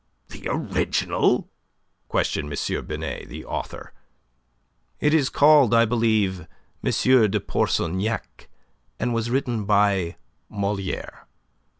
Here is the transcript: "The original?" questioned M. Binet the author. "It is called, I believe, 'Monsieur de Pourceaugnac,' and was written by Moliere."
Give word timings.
"The 0.29 0.47
original?" 0.49 1.47
questioned 2.07 2.51
M. 2.51 2.85
Binet 2.87 3.29
the 3.29 3.45
author. 3.45 3.93
"It 4.99 5.13
is 5.13 5.29
called, 5.29 5.75
I 5.75 5.85
believe, 5.85 6.47
'Monsieur 6.81 7.27
de 7.27 7.39
Pourceaugnac,' 7.39 8.47
and 8.99 9.13
was 9.13 9.29
written 9.29 9.65
by 9.65 10.15
Moliere." 10.49 11.27